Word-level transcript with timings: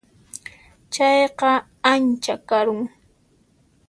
Chayqa 0.93 1.51
ancha 1.91 2.35
karun. 2.49 2.81